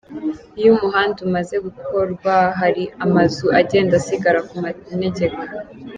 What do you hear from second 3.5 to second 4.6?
agenda asigara ku